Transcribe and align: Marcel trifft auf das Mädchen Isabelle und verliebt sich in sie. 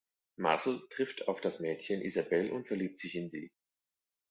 Marcel 0.37 0.79
trifft 0.89 1.27
auf 1.27 1.41
das 1.41 1.59
Mädchen 1.59 2.01
Isabelle 2.01 2.51
und 2.51 2.67
verliebt 2.67 2.97
sich 2.97 3.13
in 3.13 3.29
sie. 3.29 3.51